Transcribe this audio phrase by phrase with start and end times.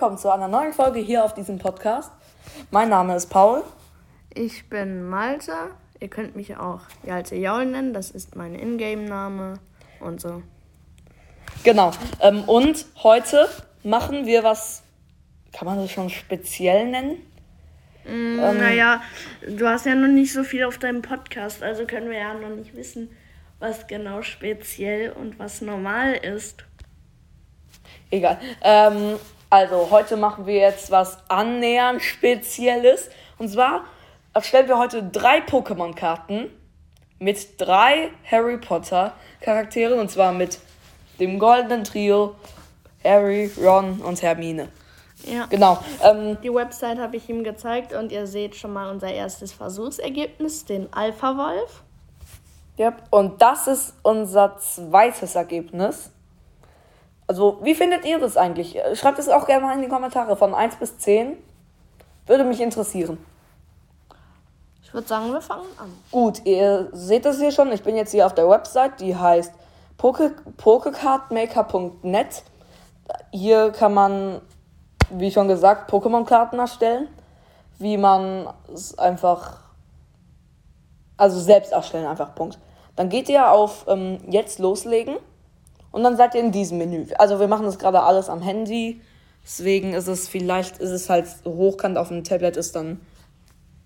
[0.00, 2.10] willkommen zu einer neuen Folge hier auf diesem Podcast.
[2.70, 3.62] Mein Name ist Paul.
[4.32, 5.52] Ich bin Malte.
[6.00, 9.58] Ihr könnt mich auch Jalte Jaul nennen, das ist mein Ingame-Name
[10.00, 10.42] und so.
[11.64, 11.90] Genau.
[12.22, 13.46] Ähm, und heute
[13.82, 14.82] machen wir was,
[15.52, 17.16] kann man das schon speziell nennen?
[18.06, 19.02] Mm, ähm, naja,
[19.46, 22.56] du hast ja noch nicht so viel auf deinem Podcast, also können wir ja noch
[22.56, 23.14] nicht wissen,
[23.58, 26.64] was genau speziell und was normal ist.
[28.10, 28.38] Egal.
[28.62, 29.18] Ähm,
[29.50, 33.10] also heute machen wir jetzt was annähernd Spezielles.
[33.38, 33.84] Und zwar
[34.32, 36.50] erstellen wir heute drei Pokémon-Karten
[37.18, 39.98] mit drei Harry Potter Charakteren.
[39.98, 40.60] Und zwar mit
[41.18, 42.36] dem goldenen Trio
[43.02, 44.68] Harry, Ron und Hermine.
[45.24, 45.46] Ja.
[45.46, 45.78] Genau.
[46.02, 50.64] Ähm, Die Website habe ich ihm gezeigt und ihr seht schon mal unser erstes Versuchsergebnis,
[50.64, 51.82] den Alpha-Wolf.
[52.76, 56.10] Ja, und das ist unser zweites Ergebnis.
[57.30, 58.76] Also, wie findet ihr das eigentlich?
[58.94, 61.36] Schreibt es auch gerne mal in die Kommentare von 1 bis 10.
[62.26, 63.24] Würde mich interessieren.
[64.82, 65.92] Ich würde sagen, wir fangen an.
[66.10, 67.70] Gut, ihr seht das hier schon.
[67.70, 69.52] Ich bin jetzt hier auf der Website, die heißt
[69.96, 72.42] pokecardmaker.net.
[73.30, 74.40] Hier kann man,
[75.10, 77.06] wie schon gesagt, Pokémon-Karten erstellen.
[77.78, 79.60] Wie man es einfach,
[81.16, 82.58] also selbst erstellen, einfach Punkt.
[82.96, 85.18] Dann geht ihr auf ähm, Jetzt loslegen
[85.92, 87.06] und dann seid ihr in diesem Menü.
[87.18, 89.00] Also wir machen das gerade alles am Handy.
[89.42, 93.00] Deswegen ist es vielleicht, ist es halt hochkant auf dem Tablet, ist dann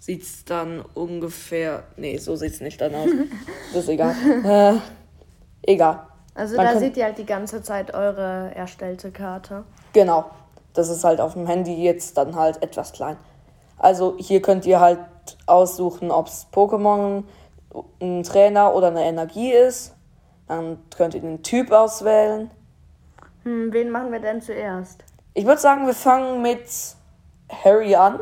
[0.05, 1.85] sieht es dann ungefähr.
[1.97, 3.09] Nee, so sieht es nicht dann aus.
[3.75, 4.15] ist egal.
[4.45, 6.01] Äh, egal.
[6.35, 9.65] Also Man da seht ihr halt die ganze Zeit eure erstellte Karte.
[9.95, 10.27] Genau.
[10.75, 13.17] Das ist halt auf dem Handy jetzt dann halt etwas klein.
[13.79, 14.99] Also hier könnt ihr halt
[15.47, 17.25] aussuchen, ob es Pokémon,
[18.01, 19.94] ein Trainer oder eine Energie ist.
[20.47, 22.51] Dann könnt ihr den Typ auswählen.
[23.45, 25.05] Hm, wen machen wir denn zuerst?
[25.35, 26.67] Ich würde sagen, wir fangen mit
[27.49, 28.21] Harry an.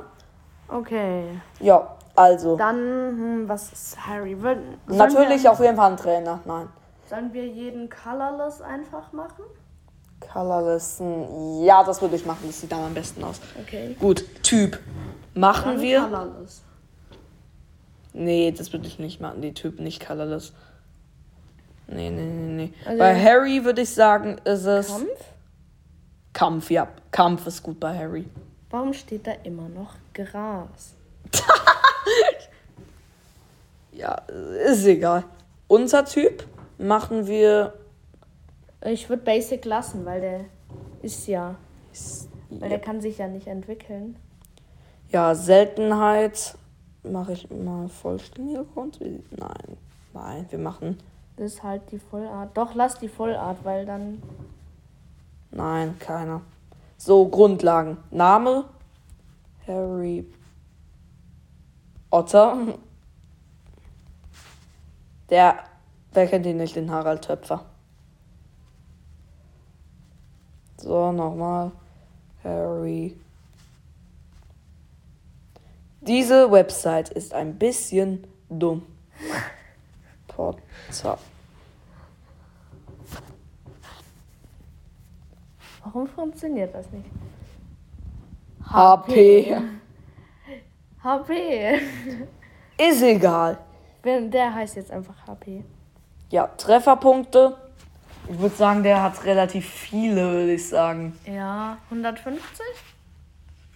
[0.69, 1.41] Okay.
[1.61, 2.57] Ja, also.
[2.57, 4.37] Dann, hm, was ist Harry?
[4.41, 6.69] Sollen Natürlich auf jeden Fall ein Trainer, nein.
[7.09, 9.45] Sollen wir jeden Colorless einfach machen?
[10.33, 12.45] Colorless, hm, ja, das würde ich machen.
[12.47, 13.41] Das sieht dann am besten aus.
[13.61, 13.97] Okay.
[14.01, 14.79] Gut, Typ.
[15.35, 16.01] Machen dann wir.
[16.03, 16.63] Colorless.
[18.15, 19.43] Nee, das würde ich nicht machen.
[19.43, 20.53] Die Typ nicht colorless.
[21.95, 22.73] Nee, nee, nee, nee.
[22.85, 24.89] Also bei Harry würde ich sagen, ist es.
[24.89, 25.09] Kampf?
[26.33, 26.89] Kampf, ja.
[27.11, 28.25] Kampf ist gut bei Harry.
[28.71, 30.95] Warum steht da immer noch Gras?
[33.93, 34.15] ja,
[34.67, 35.25] ist egal.
[35.69, 36.47] Unser Typ
[36.79, 37.75] machen wir.
[38.85, 40.41] Ich würde Basic lassen, weil der
[41.03, 41.57] ist ja.
[41.93, 42.69] Ist, weil ja.
[42.69, 44.17] der kann sich ja nicht entwickeln.
[45.11, 46.55] Ja, Seltenheit
[47.03, 48.99] mache ich mal vollständige Grund.
[49.01, 49.77] Nein,
[50.15, 50.99] nein, wir machen.
[51.43, 52.57] Das ist halt die Vollart.
[52.57, 54.23] Doch, lass die Vollart, weil dann.
[55.51, 56.43] Nein, keiner.
[56.97, 57.97] So, Grundlagen.
[58.13, 58.67] Name:
[59.67, 60.25] Harry
[62.11, 62.79] Otter.
[65.31, 65.65] Der,
[66.13, 67.65] wer kennt ihn nicht, den Harald Töpfer.
[70.77, 71.73] So, nochmal.
[72.45, 73.19] Harry.
[76.03, 78.87] Diese Website ist ein bisschen dumm.
[80.29, 81.19] Potter.
[85.85, 87.07] Warum funktioniert das nicht?
[88.71, 89.57] HP.
[91.03, 91.81] HP.
[92.79, 93.59] Ist egal.
[94.05, 95.65] Der heißt jetzt einfach HP.
[96.31, 97.57] Ja, Trefferpunkte.
[98.29, 101.19] Ich würde sagen, der hat relativ viele, würde ich sagen.
[101.27, 102.41] Ja, 150?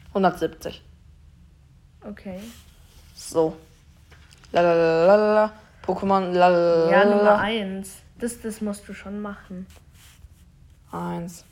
[0.09, 0.83] 170.
[2.09, 2.41] Okay.
[3.15, 3.57] So.
[4.53, 5.53] Lalalala.
[5.85, 6.33] Pokémon.
[6.33, 6.91] Lalalala.
[6.91, 8.03] Ja, Nummer 1.
[8.19, 9.67] Das, das musst du schon machen.
[10.93, 11.45] 1.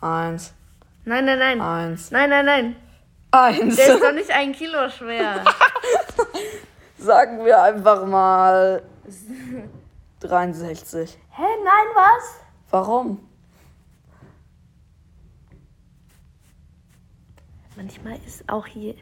[0.00, 0.54] Eins.
[1.04, 1.60] Nein, nein, nein.
[1.60, 2.10] Eins.
[2.10, 2.76] Nein, nein, nein.
[3.30, 3.76] Eins.
[3.76, 5.44] Der ist doch nicht ein Kilo schwer.
[6.98, 8.82] Sagen wir einfach mal
[10.20, 11.18] 63.
[11.30, 12.40] Hä, nein, was?
[12.70, 13.28] Warum?
[17.76, 18.96] Manchmal ist auch hier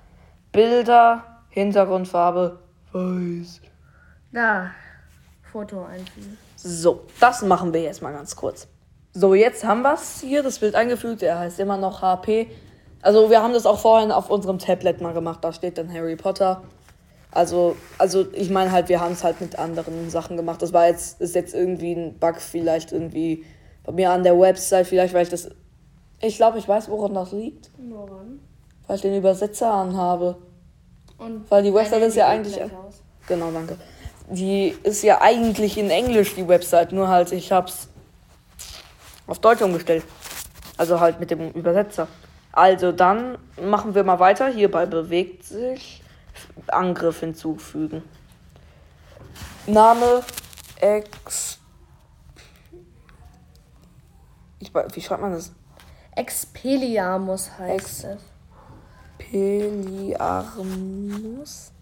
[0.50, 2.58] Bilder, Hintergrundfarbe,
[2.92, 3.60] weiß.
[4.32, 4.72] Da,
[5.52, 6.36] Foto einfügen.
[6.56, 8.66] So, das machen wir jetzt mal ganz kurz.
[9.12, 11.22] So, jetzt haben wir es hier, das Bild eingefügt.
[11.22, 12.50] Er heißt immer noch HP.
[13.00, 15.44] Also, wir haben das auch vorhin auf unserem Tablet mal gemacht.
[15.44, 16.62] Da steht dann Harry Potter.
[17.36, 20.62] Also, also ich meine halt, wir haben es halt mit anderen Sachen gemacht.
[20.62, 23.44] Das war jetzt, ist jetzt irgendwie ein Bug, vielleicht irgendwie
[23.84, 25.50] bei mir an der Website, vielleicht, weil ich das.
[26.22, 27.68] Ich glaube, ich weiß, woran das liegt.
[27.76, 28.40] Woran?
[28.86, 30.38] Weil ich den Übersetzer anhabe.
[31.18, 32.58] Und weil die Website ist ja eigentlich.
[33.28, 33.76] Genau, danke.
[34.30, 37.88] Die ist ja eigentlich in Englisch, die Website, nur halt, ich hab's
[39.26, 40.04] auf Deutsch umgestellt.
[40.78, 42.08] Also halt mit dem Übersetzer.
[42.52, 44.48] Also dann machen wir mal weiter.
[44.48, 46.02] Hierbei bewegt sich
[46.68, 48.02] Angriff hinzufügen.
[49.66, 50.22] Name
[50.80, 51.58] Ex.
[54.58, 55.52] Ich, wie schreibt man das?
[56.14, 58.20] Expelliarmus heißt es.
[59.18, 61.72] Expelliarmus.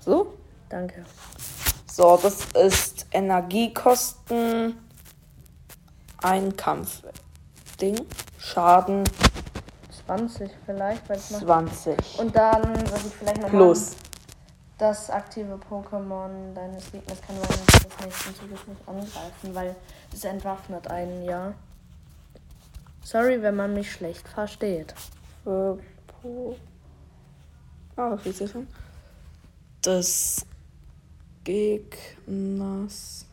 [0.00, 0.34] So?
[0.68, 1.04] Danke.
[1.90, 4.78] So, das ist Energiekosten.
[6.22, 8.06] Ein Kampfding.
[8.38, 9.04] Schaden
[10.06, 11.08] 20 vielleicht.
[11.08, 12.18] Weil 20.
[12.18, 13.96] Und dann würde ich vielleicht noch Plus.
[14.78, 19.76] das aktive Pokémon deines Gegners kann man des nächsten Zuges nicht angreifen, weil
[20.12, 21.54] es entwaffnet einen, ja.
[23.02, 24.94] Sorry, wenn man mich schlecht versteht.
[25.44, 25.74] Äh,
[26.22, 26.56] po
[27.96, 28.66] ah, das ist ja schon.
[29.84, 30.46] Des
[31.44, 33.26] Gegners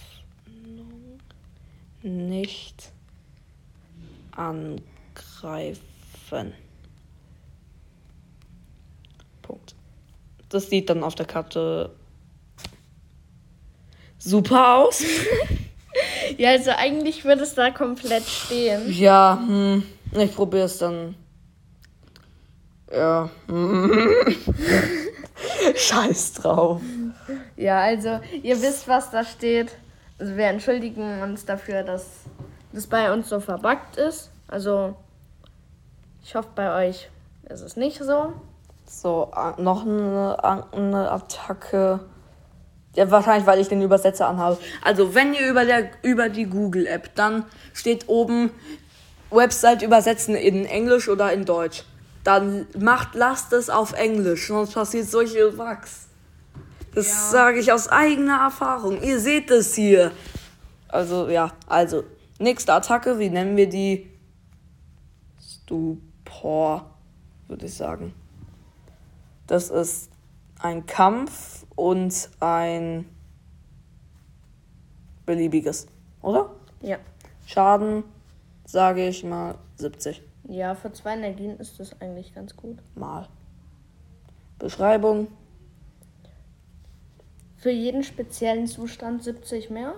[2.02, 2.92] nicht
[4.32, 4.84] angreifen.
[9.42, 9.76] Punkt.
[10.50, 11.96] Das sieht dann auf der Karte
[14.18, 15.04] super aus.
[16.38, 18.92] ja, also eigentlich würde es da komplett stehen.
[18.92, 21.16] Ja, hm, ich probiere es dann.
[22.98, 23.30] Ja.
[25.76, 26.82] Scheiß drauf.
[27.56, 29.76] Ja, also ihr wisst, was da steht.
[30.18, 32.08] Also wir entschuldigen uns dafür, dass
[32.74, 34.32] das bei uns so verbuggt ist.
[34.48, 34.96] Also
[36.24, 37.10] ich hoffe, bei euch
[37.48, 38.34] ist es nicht so.
[38.88, 42.00] So, noch eine, eine Attacke.
[42.96, 44.58] Ja, wahrscheinlich, weil ich den Übersetzer anhabe.
[44.82, 48.50] Also, wenn ihr über, der, über die Google-App, dann steht oben
[49.30, 51.84] Website übersetzen in Englisch oder in Deutsch
[52.28, 56.10] dann macht, lasst es auf Englisch, sonst passiert solche Wachs.
[56.94, 57.14] Das ja.
[57.14, 59.02] sage ich aus eigener Erfahrung.
[59.02, 60.12] Ihr seht es hier.
[60.90, 62.04] Also, ja, also,
[62.38, 64.12] nächste Attacke, wie nennen wir die?
[65.40, 66.90] Stupor,
[67.48, 68.14] würde ich sagen.
[69.46, 70.10] Das ist
[70.60, 73.06] ein Kampf und ein
[75.26, 75.88] beliebiges,
[76.22, 76.50] oder?
[76.82, 76.98] Ja.
[77.46, 78.04] Schaden,
[78.66, 80.27] sage ich mal, 70.
[80.48, 82.78] Ja, für zwei Energien ist das eigentlich ganz gut.
[82.96, 83.28] Mal.
[84.60, 85.28] Beschreibung.
[87.58, 89.96] Für jeden speziellen Zustand 70 mehr.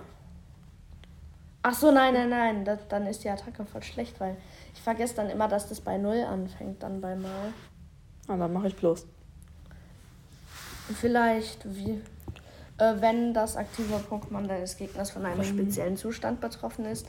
[1.62, 2.64] Ach so, nein, nein, nein.
[2.64, 4.36] Das, dann ist die Attacke voll schlecht, weil
[4.74, 7.52] ich vergesse dann immer, dass das bei 0 anfängt, dann bei Mal.
[8.28, 9.06] Ah, dann mache ich bloß.
[10.94, 12.00] Vielleicht, wie,
[12.78, 17.06] äh, wenn das aktive Pokémon deines Gegners von einem speziellen Zustand betroffen ist,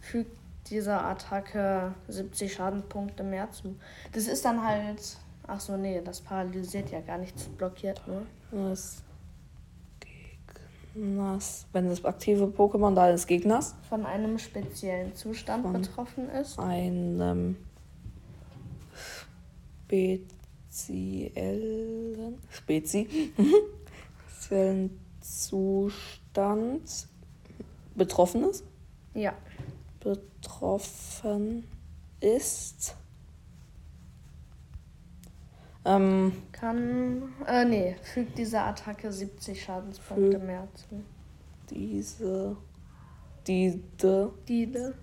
[0.00, 3.76] fügt dieser Attacke 70 Schadenpunkte mehr zu.
[4.12, 5.18] Das ist dann halt.
[5.46, 8.22] Ach so, nee, das paralysiert ja gar nichts, blockiert nur.
[8.50, 9.02] Das
[10.94, 11.66] Gegners.
[11.72, 16.58] Wenn das aktive Pokémon deines Gegners von einem speziellen Zustand betroffen ist.
[16.58, 17.56] Einem
[19.84, 23.32] speziellen Spezi
[24.28, 27.08] speziellen Zustand
[27.94, 28.64] betroffen ist.
[29.14, 29.34] Ja
[30.04, 31.66] betroffen
[32.20, 32.94] ist.
[35.84, 37.34] Ähm, Kann.
[37.46, 41.02] Äh, nee, fügt diese Attacke 70 Schadenspunkte mehr zu.
[41.70, 42.56] Diese.
[43.46, 44.32] Diese.
[44.46, 44.94] Diese.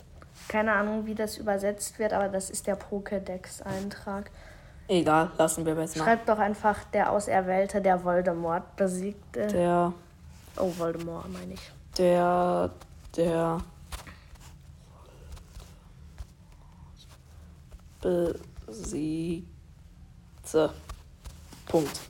[0.49, 4.31] Keine Ahnung, wie das übersetzt wird, aber das ist der Pokédex-Eintrag.
[4.89, 6.05] Egal, lassen wir jetzt mal.
[6.05, 9.47] Schreibt doch einfach der Auserwählte, der Voldemort besiegte.
[9.49, 9.93] Der,
[10.57, 11.73] Oh, Voldemort meine ich.
[11.99, 12.71] der,
[13.17, 13.59] der
[18.67, 20.71] besiegte.
[21.69, 22.01] Punkt.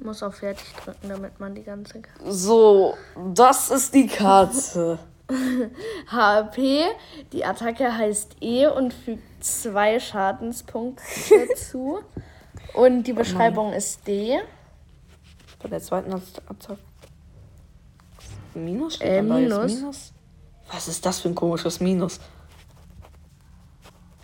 [0.00, 2.02] Muss auf fertig drücken, damit man die ganze.
[2.26, 2.96] So,
[3.34, 4.98] das ist die Karte.
[6.10, 6.84] HP,
[7.32, 11.04] die Attacke heißt E und fügt zwei Schadenspunkte
[11.56, 12.00] zu.
[12.74, 14.40] Und die Beschreibung ist D.
[15.62, 16.78] Bei der zweiten Attacke.
[18.54, 19.40] Minus steht Äh, dabei.
[19.40, 19.72] Minus.
[19.74, 20.12] Minus.
[20.70, 22.18] Was ist das für ein komisches Minus?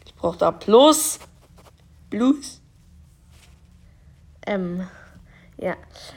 [0.05, 1.19] Ich brauche da Plus.
[2.11, 2.61] Plus.
[4.49, 4.87] M.
[5.57, 5.75] Ja.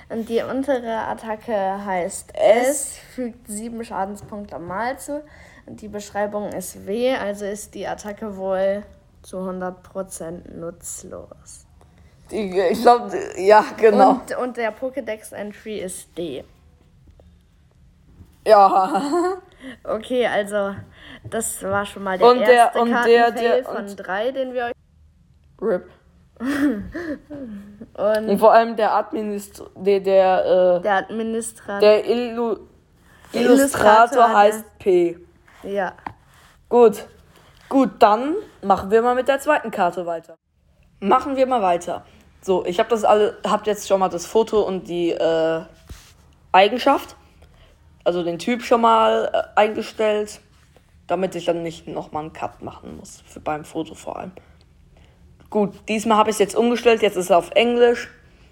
[0.10, 1.54] Und die untere Attacke
[1.86, 5.24] heißt S, fügt sieben Schadenspunkte mal zu.
[5.66, 8.84] Und die Beschreibung ist W, also ist die Attacke wohl
[9.24, 11.66] zu 100% nutzlos.
[12.30, 14.12] Ich glaube, ja, genau.
[14.12, 16.44] Und, und der Pokédex-Entry ist D.
[18.48, 19.02] ja.
[19.84, 20.74] Okay, also
[21.30, 24.54] das war schon mal der Und der- erste und der- der- von und- drei, den
[24.56, 24.74] wir euch...
[25.62, 25.88] RIP.
[27.94, 31.80] Und Und vor allem der Administrator, der, der, äh, der Administrator...
[31.80, 32.58] der Illu
[33.34, 35.18] Der Illustrator Illustrator, der- heißt P.
[35.64, 35.94] Ja.
[36.70, 37.06] Gut.
[37.70, 40.38] Gut, dann machen wir mal mit der zweiten Karte weiter.
[41.00, 42.04] Machen wir mal weiter.
[42.42, 45.62] So, ich habe das alle, habt jetzt schon mal das Foto und die äh,
[46.52, 47.16] Eigenschaft,
[48.04, 50.42] also den Typ schon mal äh, eingestellt,
[51.08, 54.32] damit ich dann nicht nochmal einen Cut machen muss, für, beim Foto vor allem.
[55.52, 58.10] Gut, diesmal habe ich es jetzt umgestellt, jetzt ist er auf Englisch.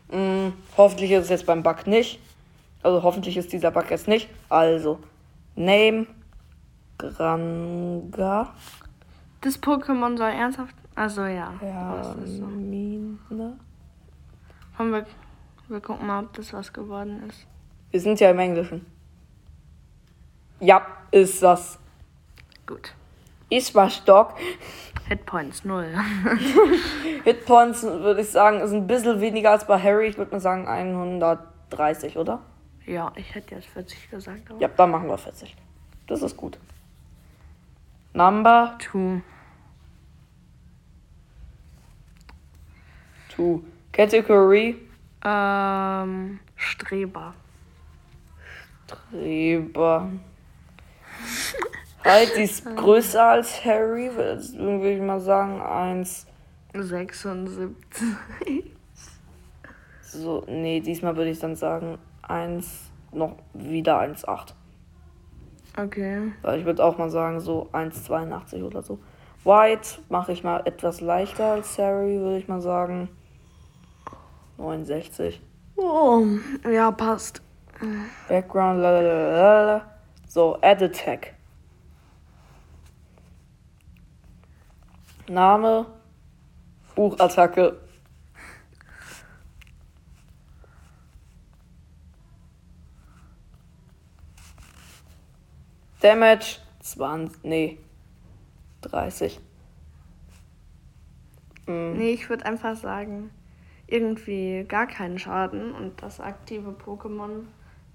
[0.09, 2.19] Hm, hoffentlich ist es jetzt beim Bug nicht.
[2.83, 4.29] Also hoffentlich ist dieser Bug jetzt nicht.
[4.49, 4.99] Also,
[5.55, 6.07] Name,
[6.97, 8.53] Granga.
[9.41, 10.75] Das Pokémon soll ernsthaft...
[10.93, 11.53] Also ja.
[11.61, 12.43] Ja, so.
[14.75, 15.05] Komm, wir,
[15.69, 17.47] wir gucken mal, ob das was geworden ist.
[17.91, 18.85] Wir sind ja im Englischen.
[20.59, 21.79] Ja, ist das.
[22.67, 22.93] Gut.
[23.49, 24.35] Ist was Stock.
[25.09, 25.87] Hitpoints 0.
[27.23, 30.07] Hitpoints würde ich sagen, ist ein bisschen weniger als bei Harry.
[30.07, 32.39] Ich würde mal sagen 130, oder?
[32.85, 34.51] ja, ich hätte jetzt 40 gesagt.
[34.59, 35.55] Ja, dann machen wir 40.
[36.07, 36.57] Das ist gut.
[38.13, 39.21] Number Two.
[43.35, 43.59] 2.
[43.91, 44.75] Category
[45.23, 47.33] Ähm, Streber.
[48.87, 50.09] Streber.
[52.09, 55.61] Halt, die ist größer als Harry, würde würd ich mal sagen.
[55.61, 56.25] 1.
[56.73, 57.69] 76.
[60.01, 64.53] So, nee, diesmal würde ich dann sagen 1, noch wieder 1,8.
[65.77, 66.31] Okay.
[66.41, 68.99] Weil ich würde auch mal sagen, so 1,82 oder so.
[69.43, 73.09] White mache ich mal etwas leichter als Harry, würde ich mal sagen.
[74.57, 75.41] 69.
[75.77, 76.25] Oh,
[76.69, 77.41] ja, passt.
[78.27, 79.85] Background, lalalala.
[80.27, 81.38] So, Add Attack.
[85.29, 85.85] Name,
[86.95, 87.77] Buchattacke.
[96.01, 97.77] Damage 20, nee,
[98.81, 99.39] 30.
[101.67, 103.31] Mm, Nee, ich würde einfach sagen,
[103.87, 107.43] irgendwie gar keinen Schaden und das aktive Pokémon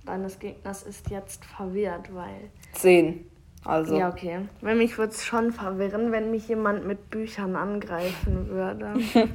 [0.04, 2.50] deines Gegners ist jetzt verwirrt, weil.
[2.74, 3.28] 10.
[3.64, 3.96] Also.
[3.98, 4.48] Ja, okay.
[4.60, 8.94] Wenn mich würde es schon verwirren, wenn mich jemand mit Büchern angreifen würde.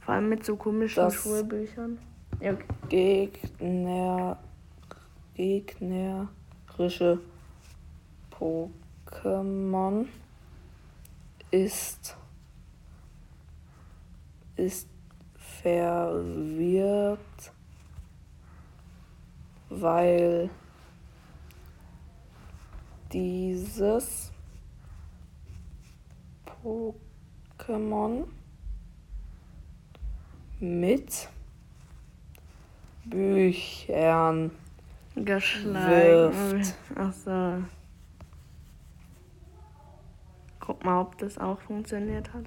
[0.00, 1.98] Vor allem mit so komischen Das- Schulbüchern.
[2.40, 2.64] Ja, okay.
[2.88, 4.38] Gegner.
[5.34, 7.18] Gegnerische
[8.32, 10.06] Pokémon
[11.50, 12.16] ist.
[14.56, 14.88] ist
[15.62, 17.18] verwirrt,
[19.68, 20.50] weil
[23.12, 24.32] dieses
[27.58, 28.24] Pokémon
[30.58, 31.28] mit
[33.04, 34.50] Büchern
[35.14, 36.52] Geschlagen.
[36.52, 36.74] Wirft.
[36.94, 37.62] Ach so.
[40.60, 42.44] Guck mal, ob das auch funktioniert hat.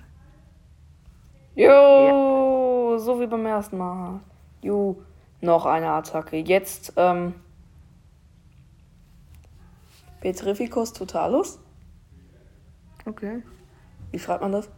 [1.55, 4.19] Jo, so wie beim ersten Mal.
[4.61, 5.01] Jo,
[5.41, 6.37] noch eine Attacke.
[6.37, 7.33] Jetzt, ähm.
[10.21, 11.59] Petrificus Totalus.
[13.05, 13.41] Okay.
[14.11, 14.69] Wie schreibt man das?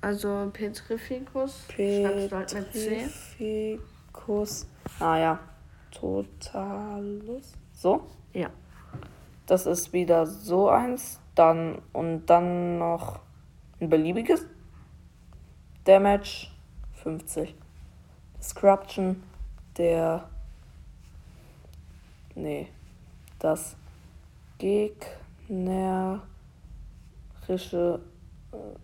[0.00, 1.66] Also Petrificus.
[1.76, 2.30] Halt.
[2.30, 3.78] Petrificus.
[4.98, 5.38] Ah ja.
[5.90, 7.52] Totalus.
[7.72, 8.06] So.
[8.32, 8.48] Ja.
[9.46, 11.20] Das ist wieder so eins.
[11.34, 13.20] Dann und dann noch
[13.80, 14.46] ein beliebiges.
[15.84, 16.48] Damage
[17.02, 17.54] 50.
[18.38, 19.22] Disruption
[19.76, 20.28] der.
[22.34, 22.68] Nee.
[23.38, 23.76] Das
[24.60, 26.20] gegnerische.
[28.52, 28.76] äh,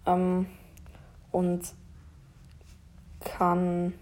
[0.07, 0.47] Ähm,
[1.31, 1.75] und
[3.21, 3.93] kann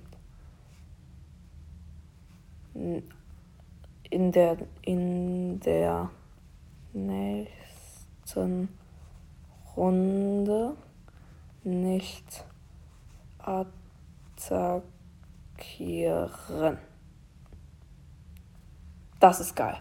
[4.10, 6.10] in der in der
[6.92, 8.68] nächsten
[9.76, 10.76] Runde
[11.62, 12.44] nicht
[13.38, 14.82] attackieren.
[19.18, 19.80] Das ist geil.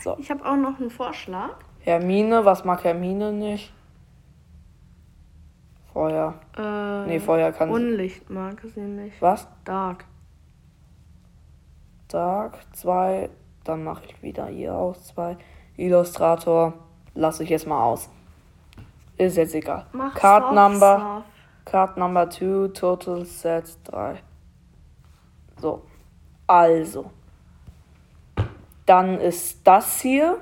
[0.00, 1.56] So, Ich habe auch noch einen Vorschlag.
[1.80, 3.72] Hermine, was mag Hermine nicht?
[5.92, 6.34] Feuer.
[6.56, 7.74] Äh, Nee, Feuer kann sie.
[7.74, 9.20] Unlicht mag sie nicht.
[9.20, 9.48] Was?
[9.64, 10.04] Dark.
[12.08, 13.30] Dark 2.
[13.64, 15.36] Dann mache ich wieder hier aus 2.
[15.76, 16.74] Illustrator
[17.14, 18.08] lasse ich jetzt mal aus.
[19.16, 19.86] Ist jetzt egal.
[19.92, 20.98] Mach Card Soft Number.
[21.24, 21.64] Soft.
[21.64, 24.22] Card Number 2, Total Set 3.
[25.60, 25.82] So.
[26.46, 27.10] Also.
[28.88, 30.38] Dann ist das hier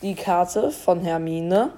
[0.00, 1.70] die Karte von Hermine.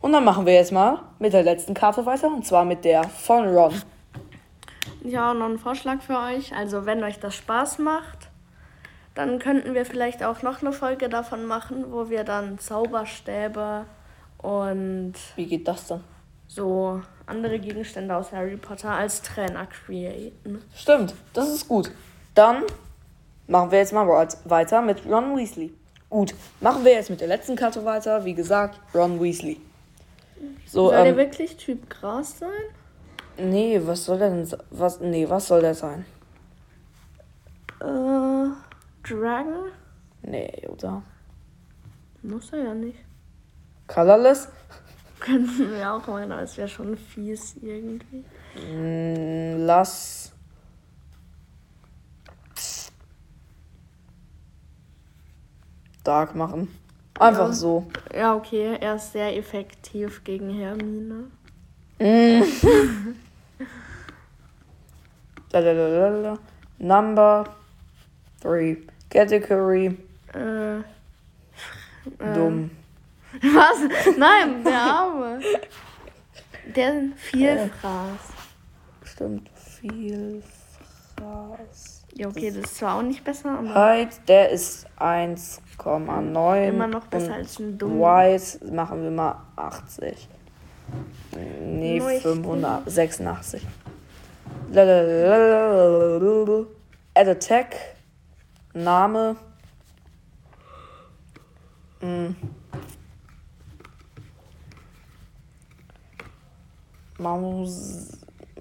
[0.00, 2.28] Und dann machen wir jetzt mal mit der letzten Karte weiter.
[2.28, 3.82] Und zwar mit der von Ron.
[5.02, 6.54] Ich habe auch noch einen Vorschlag für euch.
[6.54, 8.28] Also, wenn euch das Spaß macht,
[9.16, 13.84] dann könnten wir vielleicht auch noch eine Folge davon machen, wo wir dann Zauberstäbe
[14.38, 16.04] und Wie geht das dann?
[16.46, 20.62] so andere Gegenstände aus Harry Potter als Trainer createn.
[20.72, 21.90] Stimmt, das ist gut.
[22.34, 22.62] Dann
[23.48, 25.72] machen wir jetzt mal weit- weiter mit Ron Weasley.
[26.10, 28.24] Gut, machen wir jetzt mit der letzten Karte weiter.
[28.24, 29.60] Wie gesagt, Ron Weasley.
[30.66, 32.48] So, Soll der ähm, wirklich Typ Gras sein?
[33.36, 36.04] nee, was soll der denn was nee, was soll der sein?
[37.80, 38.48] Äh,
[39.08, 39.70] Dragon?
[40.22, 41.02] Nee, oder?
[42.22, 42.98] Muss er ja nicht.
[43.86, 44.48] Colorless?
[45.20, 48.24] Könnten wir auch meinen, aber es wäre schon fies irgendwie.
[48.72, 50.32] Mm, Lass
[56.08, 56.68] Dark machen.
[57.20, 57.52] Einfach Ja.
[57.52, 57.86] so.
[58.14, 61.24] Ja, okay, er ist sehr effektiv gegen Hermine.
[61.98, 62.42] Mm.
[65.52, 66.38] Lalalala.
[66.78, 67.44] Number
[68.40, 68.76] three.
[69.10, 69.96] Category
[70.32, 70.82] Äh,
[72.34, 72.70] dumm.
[73.42, 73.78] was?
[74.16, 75.40] Nein, der Arme.
[76.76, 78.20] Der Vielfraß.
[79.04, 79.48] Stimmt,
[79.80, 80.42] viel
[81.18, 81.97] Fraß.
[82.18, 86.68] Ja, okay, das ist zwar auch nicht besser, aber Height, der ist 1,9.
[86.68, 88.00] immer noch besser als ein dumm.
[88.00, 90.28] White machen wir mal 80.
[91.62, 92.42] Nee, Leuchten.
[92.42, 93.64] 586.
[94.72, 96.66] Lalalala.
[97.14, 97.76] Add Attack.
[98.74, 99.36] Name.
[102.00, 102.34] Mm.
[107.18, 108.08] Maus.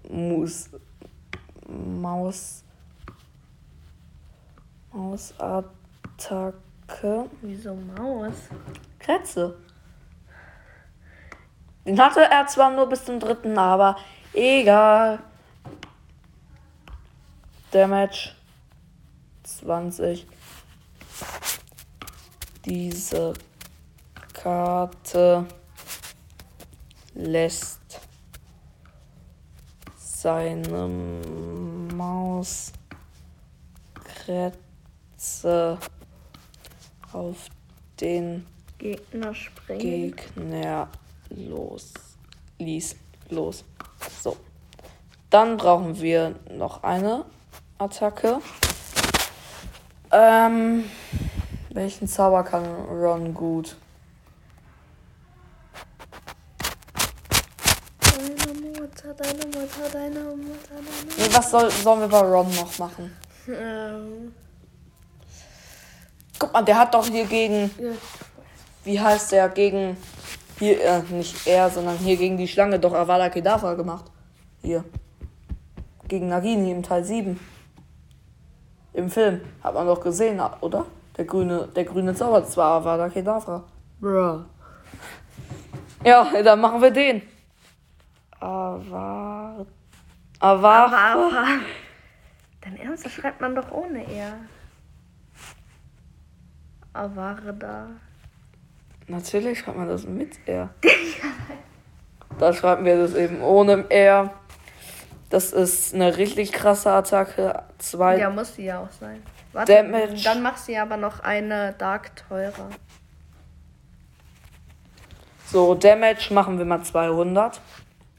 [0.08, 0.70] Mus.
[1.67, 2.63] Maus.
[4.98, 5.70] Mausattacke.
[7.42, 8.34] Wieso Maus?
[8.98, 9.56] Kretze.
[11.86, 13.96] Den hatte er zwar nur bis zum dritten, aber
[14.34, 15.20] egal.
[17.72, 18.32] Damage
[19.44, 20.26] 20.
[22.66, 23.34] Diese
[24.34, 25.46] Karte
[27.14, 28.02] lässt
[29.98, 30.90] seine
[35.28, 35.78] Mauskrätze
[37.12, 37.48] auf
[38.00, 38.46] den
[38.78, 39.80] Gegner springen.
[39.80, 40.88] Gegner
[41.30, 41.94] los.
[42.60, 42.96] Ließ
[43.30, 43.63] los.
[44.22, 44.38] So.
[45.30, 47.26] Dann brauchen wir noch eine
[47.78, 48.40] Attacke.
[50.12, 50.86] Ähm,
[51.72, 53.76] welchen Zauber kann Ron gut?
[58.00, 62.80] Deine Mutter, deine Mutter, deine Mutter, deine Nee, was soll, sollen wir bei Ron noch
[62.80, 63.12] machen?
[63.50, 64.34] Ähm,
[66.39, 67.91] Guck mal, der hat doch hier gegen, ja.
[68.84, 69.97] wie heißt der, gegen,
[70.60, 74.06] hier, äh, nicht er, sondern hier gegen die Schlange doch Avada Kedavra gemacht.
[74.62, 74.84] Hier.
[76.08, 77.39] Gegen Nagini im Teil 7.
[78.93, 79.41] Im Film.
[79.63, 80.86] Hat man doch gesehen, oder?
[81.17, 83.63] Der grüne, der grüne Zauber, das war Avada Kedavra.
[84.00, 84.41] Bruh.
[86.04, 87.21] Ja, dann machen wir den.
[88.39, 89.65] Aber,
[90.39, 91.45] aber.
[92.62, 94.34] Dein Ernst, das schreibt man doch ohne R.
[96.98, 97.88] Avarda.
[99.08, 100.70] Natürlich schreibt man das mit R.
[102.40, 104.34] da schreiben wir das eben ohne R.
[105.30, 107.64] Das ist eine richtig krasse Attacke.
[107.78, 108.18] Zwei.
[108.18, 109.22] Ja, muss sie ja auch sein.
[109.54, 110.24] Warte, Damage.
[110.24, 112.70] dann mach sie aber noch eine Dark teurer.
[115.46, 117.62] So, Damage machen wir mal 200.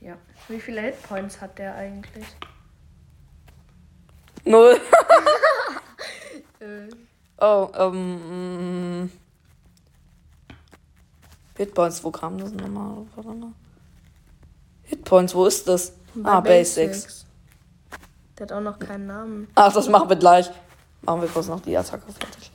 [0.01, 0.15] Ja.
[0.49, 2.27] Wie viele Hitpoints hat der eigentlich?
[4.45, 4.81] Null.
[7.41, 9.05] Oh, ähm.
[9.05, 9.11] mm.
[11.57, 13.05] Hitpoints, wo kam das nochmal?
[13.17, 13.53] Warte mal.
[14.85, 15.93] Hitpoints, wo ist das?
[16.23, 17.27] ah, Basics.
[18.39, 19.49] Der hat auch noch keinen Namen.
[19.57, 20.51] Ach, das machen wir gleich.
[21.03, 22.53] Machen wir kurz noch die Attacke fertig.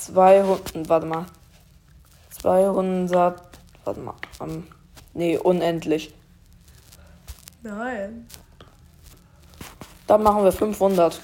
[0.00, 1.26] 200, warte mal.
[2.40, 3.40] 200,
[3.84, 4.14] warte mal.
[4.40, 4.66] Ähm,
[5.12, 6.14] nee, unendlich.
[7.62, 8.26] Nein.
[10.06, 11.20] Dann machen wir 500.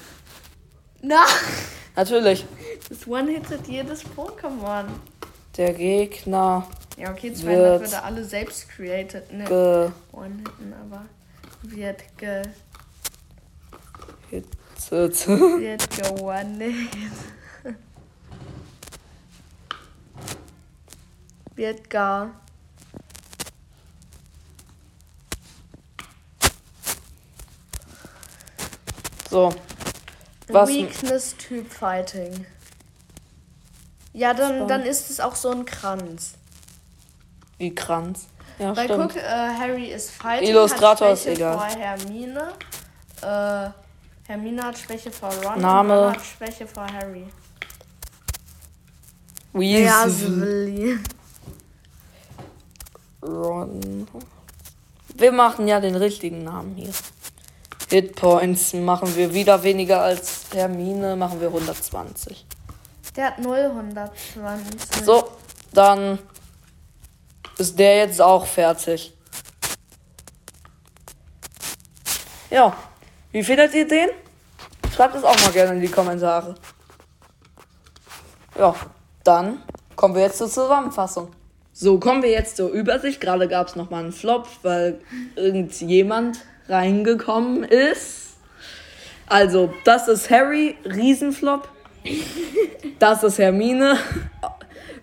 [1.01, 1.25] Na!
[1.95, 2.45] Natürlich.
[2.89, 4.85] Das One-Hittet jedes Pokémon.
[5.57, 9.93] Der Gegner Ja, okay, 200 Wird würde alle selbst created, ne?
[10.11, 11.05] One-Hitten, aber
[11.63, 12.43] wird ge...
[14.29, 15.27] hittet.
[15.27, 16.73] wird ge one
[21.55, 22.31] Wird gar...
[29.29, 29.53] So.
[30.53, 30.69] Was?
[30.69, 32.45] Weakness Typ Fighting.
[34.13, 36.33] Ja, dann, dann ist es auch so ein Kranz.
[37.57, 38.27] Wie Kranz.
[38.57, 39.13] Ja, Weil stimmt.
[39.13, 40.49] guck, äh, Harry ist Fighting.
[40.49, 41.53] Illustrator ist egal.
[41.57, 42.53] vor Hermine.
[43.21, 43.69] Äh,
[44.27, 45.61] Hermine hat Schwäche vor Ron.
[45.61, 45.93] Name.
[45.93, 47.25] Und Ron hat Schwäche vor Harry.
[49.53, 50.99] Weasley.
[53.21, 54.07] Ron.
[55.15, 56.91] Wir machen ja den richtigen Namen hier.
[57.89, 62.45] Hitpoints machen wir wieder weniger als Hermine, machen wir 120.
[63.15, 65.05] Der hat 0, 120.
[65.05, 65.29] So,
[65.73, 66.19] dann
[67.57, 69.13] ist der jetzt auch fertig.
[72.51, 72.75] Ja,
[73.31, 74.09] wie findet ihr den?
[74.95, 76.55] Schreibt es auch mal gerne in die Kommentare.
[78.57, 78.75] Ja,
[79.23, 79.63] dann
[79.95, 81.31] kommen wir jetzt zur Zusammenfassung.
[81.73, 83.21] So, kommen wir jetzt zur Übersicht.
[83.21, 84.99] Gerade gab es nochmal einen Flop, weil
[85.35, 88.37] irgendjemand reingekommen ist.
[89.27, 91.67] Also, das ist Harry, Riesenflop.
[92.97, 93.97] Das ist Hermine,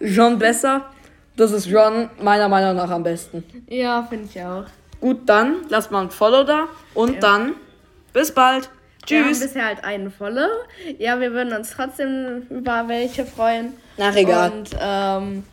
[0.00, 0.86] John besser.
[1.36, 3.44] Das ist Ron, meiner Meinung nach am besten.
[3.68, 4.64] Ja, finde ich auch.
[5.00, 7.54] Gut, dann lasst mal ein Follow da und dann
[8.12, 8.70] bis bald.
[9.06, 9.40] Wir haben Tschüss.
[9.40, 10.48] bisher halt einen Follow.
[10.98, 13.74] Ja, wir würden uns trotzdem über welche freuen.
[13.98, 14.50] Nach egal.
[14.50, 15.44] Und ähm,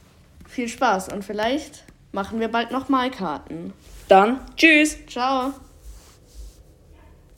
[0.48, 1.10] viel Spaß.
[1.10, 3.74] Und vielleicht machen wir bald nochmal Karten.
[4.08, 4.98] Dann tschüss.
[5.08, 5.54] Ciao.